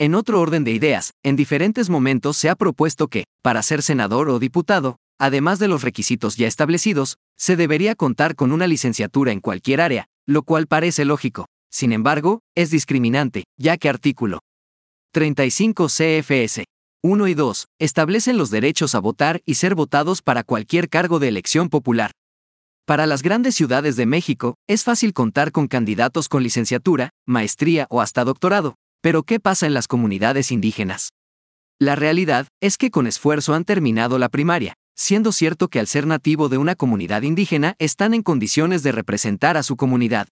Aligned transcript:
En 0.00 0.16
otro 0.16 0.40
orden 0.40 0.64
de 0.64 0.72
ideas, 0.72 1.12
en 1.22 1.36
diferentes 1.36 1.90
momentos 1.90 2.36
se 2.36 2.50
ha 2.50 2.56
propuesto 2.56 3.06
que, 3.06 3.22
para 3.40 3.62
ser 3.62 3.84
senador 3.84 4.30
o 4.30 4.40
diputado, 4.40 4.96
además 5.16 5.60
de 5.60 5.68
los 5.68 5.82
requisitos 5.82 6.34
ya 6.34 6.48
establecidos, 6.48 7.18
se 7.36 7.54
debería 7.54 7.94
contar 7.94 8.34
con 8.34 8.50
una 8.50 8.66
licenciatura 8.66 9.30
en 9.30 9.38
cualquier 9.38 9.80
área, 9.80 10.08
lo 10.26 10.42
cual 10.42 10.66
parece 10.66 11.04
lógico. 11.04 11.46
Sin 11.70 11.92
embargo, 11.92 12.40
es 12.54 12.70
discriminante, 12.70 13.44
ya 13.58 13.76
que 13.76 13.88
artículo 13.88 14.40
35 15.12 15.86
CFS 15.88 16.64
1 17.02 17.28
y 17.28 17.34
2 17.34 17.66
establecen 17.78 18.36
los 18.36 18.50
derechos 18.50 18.94
a 18.94 18.98
votar 18.98 19.40
y 19.44 19.54
ser 19.54 19.74
votados 19.74 20.20
para 20.20 20.42
cualquier 20.42 20.88
cargo 20.88 21.18
de 21.18 21.28
elección 21.28 21.68
popular. 21.68 22.10
Para 22.86 23.06
las 23.06 23.22
grandes 23.22 23.54
ciudades 23.54 23.96
de 23.96 24.06
México, 24.06 24.54
es 24.66 24.82
fácil 24.82 25.12
contar 25.12 25.52
con 25.52 25.68
candidatos 25.68 26.28
con 26.28 26.42
licenciatura, 26.42 27.10
maestría 27.26 27.86
o 27.90 28.00
hasta 28.00 28.24
doctorado, 28.24 28.74
pero 29.02 29.22
¿qué 29.22 29.38
pasa 29.38 29.66
en 29.66 29.74
las 29.74 29.86
comunidades 29.86 30.50
indígenas? 30.50 31.10
La 31.78 31.94
realidad 31.94 32.48
es 32.60 32.76
que 32.76 32.90
con 32.90 33.06
esfuerzo 33.06 33.54
han 33.54 33.64
terminado 33.64 34.18
la 34.18 34.28
primaria, 34.28 34.74
siendo 34.96 35.30
cierto 35.30 35.68
que 35.68 35.78
al 35.78 35.86
ser 35.86 36.06
nativo 36.06 36.48
de 36.48 36.58
una 36.58 36.74
comunidad 36.74 37.22
indígena 37.22 37.76
están 37.78 38.14
en 38.14 38.22
condiciones 38.22 38.82
de 38.82 38.90
representar 38.90 39.56
a 39.56 39.62
su 39.62 39.76
comunidad. 39.76 40.26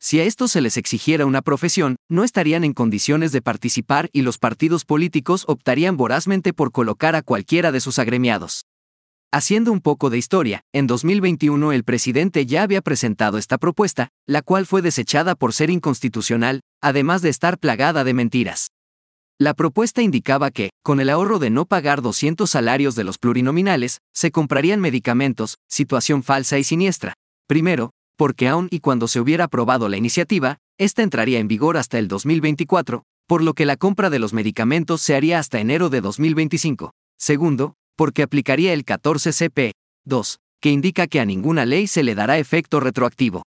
Si 0.00 0.20
a 0.20 0.24
estos 0.24 0.52
se 0.52 0.60
les 0.60 0.76
exigiera 0.76 1.26
una 1.26 1.42
profesión, 1.42 1.96
no 2.08 2.22
estarían 2.22 2.62
en 2.62 2.72
condiciones 2.72 3.32
de 3.32 3.42
participar 3.42 4.08
y 4.12 4.22
los 4.22 4.38
partidos 4.38 4.84
políticos 4.84 5.44
optarían 5.48 5.96
vorazmente 5.96 6.52
por 6.52 6.70
colocar 6.70 7.16
a 7.16 7.22
cualquiera 7.22 7.72
de 7.72 7.80
sus 7.80 7.98
agremiados. 7.98 8.64
Haciendo 9.32 9.72
un 9.72 9.80
poco 9.80 10.08
de 10.08 10.16
historia, 10.16 10.62
en 10.72 10.86
2021 10.86 11.72
el 11.72 11.84
presidente 11.84 12.46
ya 12.46 12.62
había 12.62 12.80
presentado 12.80 13.38
esta 13.38 13.58
propuesta, 13.58 14.08
la 14.26 14.40
cual 14.40 14.66
fue 14.66 14.82
desechada 14.82 15.34
por 15.34 15.52
ser 15.52 15.68
inconstitucional, 15.68 16.60
además 16.80 17.20
de 17.20 17.28
estar 17.28 17.58
plagada 17.58 18.04
de 18.04 18.14
mentiras. 18.14 18.68
La 19.40 19.52
propuesta 19.54 20.00
indicaba 20.00 20.50
que, 20.50 20.70
con 20.82 21.00
el 21.00 21.10
ahorro 21.10 21.38
de 21.38 21.50
no 21.50 21.66
pagar 21.66 22.02
200 22.02 22.48
salarios 22.48 22.94
de 22.94 23.04
los 23.04 23.18
plurinominales, 23.18 23.98
se 24.14 24.30
comprarían 24.30 24.80
medicamentos, 24.80 25.58
situación 25.68 26.22
falsa 26.22 26.58
y 26.58 26.64
siniestra. 26.64 27.14
Primero, 27.46 27.90
porque 28.18 28.48
aun 28.48 28.66
y 28.72 28.80
cuando 28.80 29.06
se 29.06 29.20
hubiera 29.20 29.44
aprobado 29.44 29.88
la 29.88 29.96
iniciativa, 29.96 30.58
esta 30.76 31.04
entraría 31.04 31.38
en 31.38 31.46
vigor 31.46 31.76
hasta 31.76 32.00
el 32.00 32.08
2024, 32.08 33.04
por 33.28 33.42
lo 33.44 33.54
que 33.54 33.64
la 33.64 33.76
compra 33.76 34.10
de 34.10 34.18
los 34.18 34.32
medicamentos 34.32 35.00
se 35.00 35.14
haría 35.14 35.38
hasta 35.38 35.60
enero 35.60 35.88
de 35.88 36.00
2025. 36.00 36.90
Segundo, 37.16 37.74
porque 37.96 38.24
aplicaría 38.24 38.72
el 38.72 38.84
14 38.84 39.32
CP 39.32 39.72
2, 40.04 40.38
que 40.60 40.70
indica 40.70 41.06
que 41.06 41.20
a 41.20 41.24
ninguna 41.24 41.64
ley 41.64 41.86
se 41.86 42.02
le 42.02 42.16
dará 42.16 42.38
efecto 42.38 42.80
retroactivo. 42.80 43.44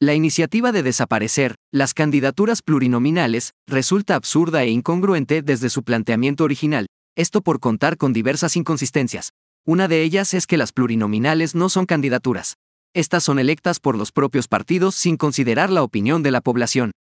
La 0.00 0.12
iniciativa 0.12 0.70
de 0.70 0.82
desaparecer 0.82 1.54
las 1.72 1.94
candidaturas 1.94 2.60
plurinominales 2.60 3.52
resulta 3.66 4.16
absurda 4.16 4.64
e 4.64 4.68
incongruente 4.68 5.40
desde 5.40 5.70
su 5.70 5.82
planteamiento 5.82 6.44
original, 6.44 6.86
esto 7.16 7.40
por 7.40 7.58
contar 7.58 7.96
con 7.96 8.12
diversas 8.12 8.54
inconsistencias. 8.56 9.30
Una 9.66 9.88
de 9.88 10.02
ellas 10.02 10.34
es 10.34 10.46
que 10.46 10.58
las 10.58 10.72
plurinominales 10.72 11.54
no 11.54 11.70
son 11.70 11.86
candidaturas, 11.86 12.56
estas 12.94 13.24
son 13.24 13.38
electas 13.38 13.80
por 13.80 13.98
los 13.98 14.12
propios 14.12 14.48
partidos 14.48 14.94
sin 14.94 15.16
considerar 15.16 15.70
la 15.70 15.82
opinión 15.82 16.22
de 16.22 16.30
la 16.30 16.40
población. 16.40 16.92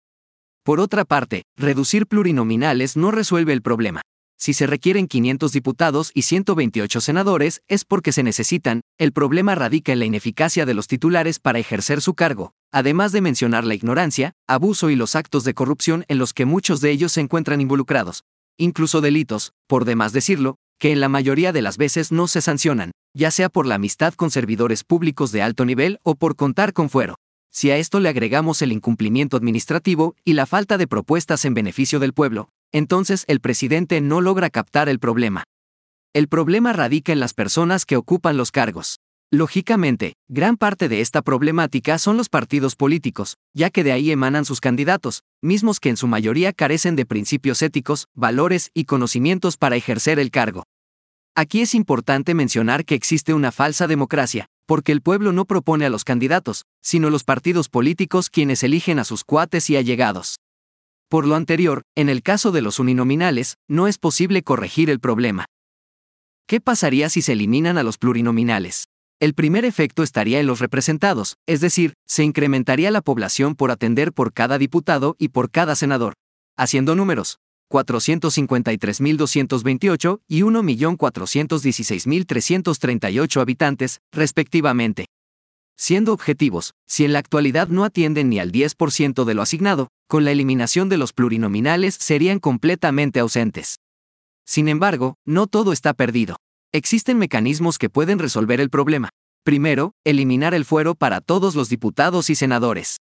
Por 0.64 0.80
otra 0.80 1.04
parte, 1.04 1.42
reducir 1.56 2.06
plurinominales 2.06 2.96
no 2.96 3.10
resuelve 3.10 3.52
el 3.52 3.62
problema. 3.62 4.00
Si 4.38 4.54
se 4.54 4.66
requieren 4.66 5.06
500 5.06 5.52
diputados 5.52 6.10
y 6.14 6.22
128 6.22 7.00
senadores, 7.00 7.60
es 7.68 7.84
porque 7.84 8.10
se 8.10 8.22
necesitan, 8.22 8.80
el 8.98 9.12
problema 9.12 9.54
radica 9.54 9.92
en 9.92 10.00
la 10.00 10.04
ineficacia 10.04 10.66
de 10.66 10.74
los 10.74 10.88
titulares 10.88 11.38
para 11.38 11.60
ejercer 11.60 12.00
su 12.00 12.14
cargo, 12.14 12.52
además 12.72 13.12
de 13.12 13.20
mencionar 13.20 13.64
la 13.64 13.74
ignorancia, 13.74 14.32
abuso 14.48 14.90
y 14.90 14.96
los 14.96 15.14
actos 15.14 15.44
de 15.44 15.54
corrupción 15.54 16.04
en 16.08 16.18
los 16.18 16.32
que 16.32 16.44
muchos 16.44 16.80
de 16.80 16.90
ellos 16.90 17.12
se 17.12 17.20
encuentran 17.20 17.60
involucrados. 17.60 18.24
Incluso 18.58 19.00
delitos, 19.00 19.52
por 19.68 19.84
demás 19.84 20.12
decirlo, 20.12 20.56
que 20.82 20.90
en 20.90 20.98
la 20.98 21.08
mayoría 21.08 21.52
de 21.52 21.62
las 21.62 21.76
veces 21.76 22.10
no 22.10 22.26
se 22.26 22.40
sancionan, 22.40 22.90
ya 23.14 23.30
sea 23.30 23.48
por 23.48 23.66
la 23.66 23.76
amistad 23.76 24.14
con 24.14 24.32
servidores 24.32 24.82
públicos 24.82 25.30
de 25.30 25.40
alto 25.40 25.64
nivel 25.64 26.00
o 26.02 26.16
por 26.16 26.34
contar 26.34 26.72
con 26.72 26.90
fuero. 26.90 27.14
Si 27.52 27.70
a 27.70 27.76
esto 27.76 28.00
le 28.00 28.08
agregamos 28.08 28.62
el 28.62 28.72
incumplimiento 28.72 29.36
administrativo 29.36 30.16
y 30.24 30.32
la 30.32 30.44
falta 30.44 30.78
de 30.78 30.88
propuestas 30.88 31.44
en 31.44 31.54
beneficio 31.54 32.00
del 32.00 32.12
pueblo, 32.12 32.48
entonces 32.72 33.22
el 33.28 33.38
presidente 33.38 34.00
no 34.00 34.20
logra 34.20 34.50
captar 34.50 34.88
el 34.88 34.98
problema. 34.98 35.44
El 36.14 36.26
problema 36.26 36.72
radica 36.72 37.12
en 37.12 37.20
las 37.20 37.32
personas 37.32 37.86
que 37.86 37.96
ocupan 37.96 38.36
los 38.36 38.50
cargos. 38.50 38.98
Lógicamente, 39.30 40.14
gran 40.28 40.56
parte 40.56 40.88
de 40.88 41.00
esta 41.00 41.22
problemática 41.22 41.96
son 42.00 42.16
los 42.16 42.28
partidos 42.28 42.74
políticos, 42.74 43.36
ya 43.54 43.70
que 43.70 43.84
de 43.84 43.92
ahí 43.92 44.10
emanan 44.10 44.44
sus 44.44 44.60
candidatos, 44.60 45.22
mismos 45.42 45.78
que 45.78 45.90
en 45.90 45.96
su 45.96 46.08
mayoría 46.08 46.52
carecen 46.52 46.96
de 46.96 47.06
principios 47.06 47.62
éticos, 47.62 48.08
valores 48.14 48.72
y 48.74 48.84
conocimientos 48.84 49.56
para 49.56 49.76
ejercer 49.76 50.18
el 50.18 50.32
cargo. 50.32 50.64
Aquí 51.34 51.62
es 51.62 51.74
importante 51.74 52.34
mencionar 52.34 52.84
que 52.84 52.94
existe 52.94 53.32
una 53.32 53.52
falsa 53.52 53.86
democracia, 53.86 54.48
porque 54.66 54.92
el 54.92 55.00
pueblo 55.00 55.32
no 55.32 55.46
propone 55.46 55.86
a 55.86 55.90
los 55.90 56.04
candidatos, 56.04 56.66
sino 56.82 57.08
los 57.08 57.24
partidos 57.24 57.70
políticos 57.70 58.28
quienes 58.28 58.62
eligen 58.62 58.98
a 58.98 59.04
sus 59.04 59.24
cuates 59.24 59.70
y 59.70 59.76
allegados. 59.76 60.40
Por 61.08 61.26
lo 61.26 61.34
anterior, 61.34 61.84
en 61.94 62.10
el 62.10 62.22
caso 62.22 62.52
de 62.52 62.60
los 62.60 62.78
uninominales, 62.78 63.56
no 63.66 63.88
es 63.88 63.96
posible 63.96 64.42
corregir 64.42 64.90
el 64.90 65.00
problema. 65.00 65.46
¿Qué 66.46 66.60
pasaría 66.60 67.08
si 67.08 67.22
se 67.22 67.32
eliminan 67.32 67.78
a 67.78 67.82
los 67.82 67.96
plurinominales? 67.96 68.88
El 69.18 69.32
primer 69.32 69.64
efecto 69.64 70.02
estaría 70.02 70.38
en 70.38 70.46
los 70.46 70.58
representados, 70.58 71.36
es 71.46 71.62
decir, 71.62 71.94
se 72.06 72.24
incrementaría 72.24 72.90
la 72.90 73.00
población 73.00 73.54
por 73.54 73.70
atender 73.70 74.12
por 74.12 74.34
cada 74.34 74.58
diputado 74.58 75.16
y 75.18 75.28
por 75.28 75.50
cada 75.50 75.76
senador. 75.76 76.12
Haciendo 76.58 76.94
números, 76.94 77.38
453.228 77.72 80.20
y 80.28 80.42
1.416.338 80.42 83.40
habitantes, 83.40 84.00
respectivamente. 84.12 85.06
Siendo 85.76 86.12
objetivos, 86.12 86.74
si 86.86 87.06
en 87.06 87.14
la 87.14 87.18
actualidad 87.18 87.68
no 87.68 87.84
atienden 87.84 88.28
ni 88.28 88.38
al 88.38 88.52
10% 88.52 89.24
de 89.24 89.34
lo 89.34 89.40
asignado, 89.42 89.88
con 90.06 90.24
la 90.24 90.30
eliminación 90.30 90.90
de 90.90 90.98
los 90.98 91.14
plurinominales 91.14 91.94
serían 91.94 92.38
completamente 92.38 93.18
ausentes. 93.20 93.76
Sin 94.44 94.68
embargo, 94.68 95.14
no 95.24 95.46
todo 95.46 95.72
está 95.72 95.94
perdido. 95.94 96.36
Existen 96.72 97.16
mecanismos 97.18 97.78
que 97.78 97.88
pueden 97.90 98.18
resolver 98.18 98.60
el 98.60 98.70
problema. 98.70 99.10
Primero, 99.44 99.92
eliminar 100.04 100.54
el 100.54 100.64
fuero 100.64 100.94
para 100.94 101.20
todos 101.20 101.54
los 101.54 101.68
diputados 101.68 102.30
y 102.30 102.34
senadores. 102.34 103.01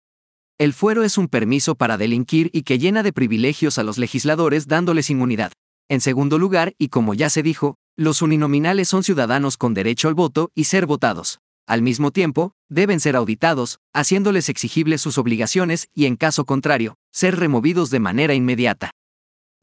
El 0.63 0.71
fuero 0.71 1.03
es 1.03 1.17
un 1.17 1.27
permiso 1.27 1.75
para 1.75 1.97
delinquir 1.97 2.49
y 2.53 2.63
que 2.63 2.79
llena 2.79 3.03
de 3.03 3.11
privilegios 3.11 3.77
a 3.77 3.83
los 3.83 3.97
legisladores 3.97 4.65
dándoles 4.65 5.09
inmunidad. 5.09 5.51
En 5.89 5.99
segundo 5.99 6.39
lugar, 6.39 6.73
y 6.77 6.87
como 6.87 7.13
ya 7.13 7.29
se 7.29 7.43
dijo, 7.43 7.75
los 7.97 8.21
uninominales 8.21 8.87
son 8.87 9.03
ciudadanos 9.03 9.57
con 9.57 9.73
derecho 9.73 10.07
al 10.07 10.13
voto 10.13 10.51
y 10.55 10.63
ser 10.63 10.85
votados. 10.85 11.39
Al 11.67 11.81
mismo 11.81 12.11
tiempo, 12.11 12.53
deben 12.69 13.01
ser 13.01 13.17
auditados, 13.17 13.79
haciéndoles 13.93 14.47
exigibles 14.47 15.01
sus 15.01 15.17
obligaciones 15.17 15.89
y, 15.93 16.05
en 16.05 16.15
caso 16.15 16.45
contrario, 16.45 16.95
ser 17.11 17.37
removidos 17.37 17.89
de 17.89 17.99
manera 17.99 18.33
inmediata. 18.33 18.91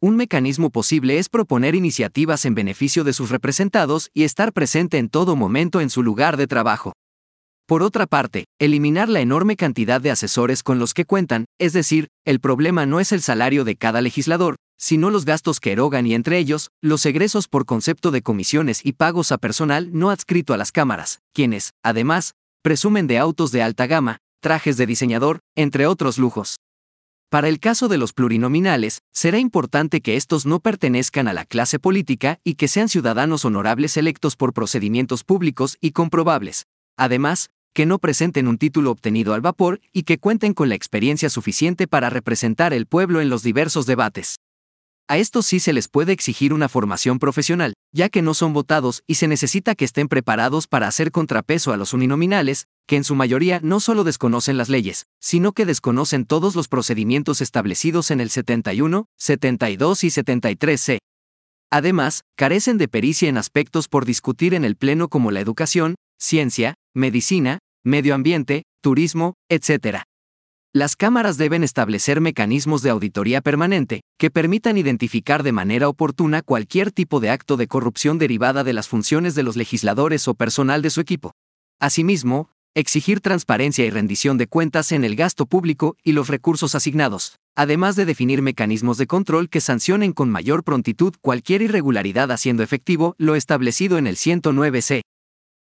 Un 0.02 0.16
mecanismo 0.16 0.68
posible 0.68 1.16
es 1.16 1.30
proponer 1.30 1.74
iniciativas 1.74 2.44
en 2.44 2.54
beneficio 2.54 3.04
de 3.04 3.14
sus 3.14 3.30
representados 3.30 4.10
y 4.12 4.24
estar 4.24 4.52
presente 4.52 4.98
en 4.98 5.08
todo 5.08 5.34
momento 5.34 5.80
en 5.80 5.88
su 5.88 6.02
lugar 6.02 6.36
de 6.36 6.46
trabajo. 6.46 6.92
Por 7.70 7.84
otra 7.84 8.08
parte, 8.08 8.46
eliminar 8.58 9.08
la 9.08 9.20
enorme 9.20 9.54
cantidad 9.54 10.00
de 10.00 10.10
asesores 10.10 10.64
con 10.64 10.80
los 10.80 10.92
que 10.92 11.04
cuentan, 11.04 11.44
es 11.56 11.72
decir, 11.72 12.08
el 12.24 12.40
problema 12.40 12.84
no 12.84 12.98
es 12.98 13.12
el 13.12 13.22
salario 13.22 13.62
de 13.62 13.76
cada 13.76 14.00
legislador, 14.00 14.56
sino 14.76 15.08
los 15.08 15.24
gastos 15.24 15.60
que 15.60 15.70
erogan 15.70 16.04
y 16.04 16.14
entre 16.14 16.38
ellos, 16.38 16.70
los 16.82 17.06
egresos 17.06 17.46
por 17.46 17.66
concepto 17.66 18.10
de 18.10 18.22
comisiones 18.22 18.84
y 18.84 18.94
pagos 18.94 19.30
a 19.30 19.38
personal 19.38 19.90
no 19.92 20.10
adscrito 20.10 20.52
a 20.52 20.56
las 20.56 20.72
cámaras, 20.72 21.20
quienes, 21.32 21.70
además, 21.84 22.32
presumen 22.60 23.06
de 23.06 23.18
autos 23.18 23.52
de 23.52 23.62
alta 23.62 23.86
gama, 23.86 24.18
trajes 24.40 24.76
de 24.76 24.86
diseñador, 24.86 25.38
entre 25.54 25.86
otros 25.86 26.18
lujos. 26.18 26.56
Para 27.28 27.48
el 27.48 27.60
caso 27.60 27.86
de 27.86 27.98
los 27.98 28.12
plurinominales, 28.12 28.98
será 29.14 29.38
importante 29.38 30.00
que 30.00 30.16
estos 30.16 30.44
no 30.44 30.58
pertenezcan 30.58 31.28
a 31.28 31.32
la 31.32 31.44
clase 31.44 31.78
política 31.78 32.40
y 32.42 32.54
que 32.54 32.66
sean 32.66 32.88
ciudadanos 32.88 33.44
honorables 33.44 33.96
electos 33.96 34.34
por 34.34 34.52
procedimientos 34.54 35.22
públicos 35.22 35.76
y 35.80 35.92
comprobables. 35.92 36.66
Además, 36.96 37.48
que 37.72 37.86
no 37.86 37.98
presenten 37.98 38.48
un 38.48 38.58
título 38.58 38.90
obtenido 38.90 39.34
al 39.34 39.40
vapor 39.40 39.80
y 39.92 40.02
que 40.02 40.18
cuenten 40.18 40.54
con 40.54 40.68
la 40.68 40.74
experiencia 40.74 41.30
suficiente 41.30 41.86
para 41.86 42.10
representar 42.10 42.72
el 42.72 42.86
pueblo 42.86 43.20
en 43.20 43.28
los 43.30 43.42
diversos 43.42 43.86
debates. 43.86 44.36
A 45.10 45.18
estos 45.18 45.46
sí 45.46 45.58
se 45.58 45.72
les 45.72 45.88
puede 45.88 46.12
exigir 46.12 46.52
una 46.52 46.68
formación 46.68 47.18
profesional, 47.18 47.74
ya 47.92 48.08
que 48.10 48.22
no 48.22 48.32
son 48.32 48.52
votados 48.52 49.02
y 49.08 49.16
se 49.16 49.26
necesita 49.26 49.74
que 49.74 49.84
estén 49.84 50.06
preparados 50.06 50.68
para 50.68 50.86
hacer 50.86 51.10
contrapeso 51.10 51.72
a 51.72 51.76
los 51.76 51.92
uninominales, 51.92 52.68
que 52.86 52.94
en 52.94 53.02
su 53.02 53.16
mayoría 53.16 53.58
no 53.60 53.80
solo 53.80 54.04
desconocen 54.04 54.56
las 54.56 54.68
leyes, 54.68 55.06
sino 55.20 55.50
que 55.50 55.66
desconocen 55.66 56.26
todos 56.26 56.54
los 56.54 56.68
procedimientos 56.68 57.40
establecidos 57.40 58.12
en 58.12 58.20
el 58.20 58.30
71, 58.30 59.06
72 59.16 60.04
y 60.04 60.08
73c. 60.10 60.98
Además, 61.72 62.22
carecen 62.36 62.78
de 62.78 62.86
pericia 62.86 63.28
en 63.28 63.36
aspectos 63.36 63.88
por 63.88 64.04
discutir 64.04 64.54
en 64.54 64.64
el 64.64 64.76
Pleno 64.76 65.08
como 65.08 65.32
la 65.32 65.40
educación, 65.40 65.96
ciencia, 66.18 66.74
medicina, 66.94 67.58
medio 67.84 68.14
ambiente, 68.14 68.64
turismo, 68.82 69.34
etc. 69.48 70.02
Las 70.72 70.96
cámaras 70.96 71.36
deben 71.36 71.64
establecer 71.64 72.20
mecanismos 72.20 72.82
de 72.82 72.90
auditoría 72.90 73.40
permanente 73.40 74.02
que 74.18 74.30
permitan 74.30 74.78
identificar 74.78 75.42
de 75.42 75.52
manera 75.52 75.88
oportuna 75.88 76.42
cualquier 76.42 76.92
tipo 76.92 77.20
de 77.20 77.30
acto 77.30 77.56
de 77.56 77.66
corrupción 77.66 78.18
derivada 78.18 78.64
de 78.64 78.72
las 78.72 78.88
funciones 78.88 79.34
de 79.34 79.42
los 79.42 79.56
legisladores 79.56 80.28
o 80.28 80.34
personal 80.34 80.82
de 80.82 80.90
su 80.90 81.00
equipo. 81.00 81.32
Asimismo, 81.80 82.50
exigir 82.74 83.20
transparencia 83.20 83.84
y 83.84 83.90
rendición 83.90 84.38
de 84.38 84.46
cuentas 84.46 84.92
en 84.92 85.04
el 85.04 85.16
gasto 85.16 85.46
público 85.46 85.96
y 86.04 86.12
los 86.12 86.28
recursos 86.28 86.74
asignados, 86.74 87.36
además 87.56 87.96
de 87.96 88.04
definir 88.04 88.42
mecanismos 88.42 88.96
de 88.96 89.06
control 89.06 89.48
que 89.48 89.60
sancionen 89.60 90.12
con 90.12 90.30
mayor 90.30 90.62
prontitud 90.62 91.14
cualquier 91.20 91.62
irregularidad 91.62 92.30
haciendo 92.30 92.62
efectivo 92.62 93.14
lo 93.18 93.34
establecido 93.34 93.98
en 93.98 94.06
el 94.06 94.16
109C. 94.16 95.02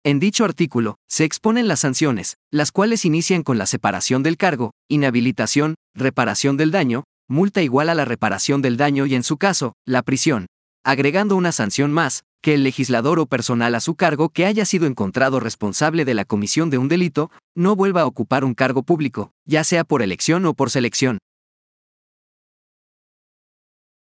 En 0.05 0.19
dicho 0.19 0.45
artículo, 0.45 0.97
se 1.09 1.23
exponen 1.23 1.69
las 1.69 1.79
sanciones, 1.79 2.37
las 2.51 2.73
cuales 2.73 3.05
inician 3.05 3.45
con 3.45 3.57
la 3.57 3.67
separación 3.67 4.25
del 4.25 4.37
cargo, 4.37 4.73
inhabilitación, 4.89 5.77
reparación 5.95 6.57
del 6.57 6.73
daño, 6.73 7.05
multa 7.29 7.63
igual 7.63 7.89
a 7.89 7.95
la 7.95 8.05
reparación 8.05 8.63
del 8.63 8.77
daño 8.77 9.07
y 9.07 9.15
en 9.15 9.23
su 9.23 9.37
caso, 9.37 9.75
la 9.87 10.03
prisión, 10.03 10.47
agregando 10.85 11.37
una 11.37 11.53
sanción 11.53 11.93
más, 11.93 12.25
que 12.43 12.55
el 12.55 12.65
legislador 12.65 13.21
o 13.21 13.27
personal 13.27 13.77
a 13.77 13.81
su 13.81 13.95
cargo 13.95 14.31
que 14.31 14.45
haya 14.45 14.65
sido 14.65 14.89
encontrado 14.89 15.39
responsable 15.39 16.05
de 16.05 16.15
la 16.15 16.25
comisión 16.25 16.69
de 16.69 16.79
un 16.79 16.89
delito, 16.89 17.31
no 17.55 17.77
vuelva 17.77 18.01
a 18.01 18.07
ocupar 18.07 18.45
un 18.45 18.55
cargo 18.55 18.83
público, 18.83 19.31
ya 19.47 19.63
sea 19.63 19.85
por 19.85 20.03
elección 20.03 20.45
o 20.47 20.55
por 20.55 20.71
selección. 20.71 21.19